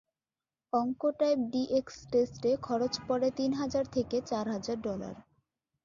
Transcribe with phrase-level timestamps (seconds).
[0.73, 5.15] Oncotype DX টেস্টে খরচ পড়ে তিন হাজার থেকে চার হাজার ডলার।